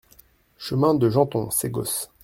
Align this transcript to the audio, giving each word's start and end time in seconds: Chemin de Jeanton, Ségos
Chemin 0.57 0.95
de 0.95 1.11
Jeanton, 1.11 1.51
Ségos 1.51 2.09